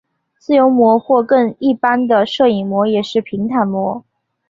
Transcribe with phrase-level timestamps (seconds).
[0.39, 4.03] 自由模或更一般的射影模也是平坦模。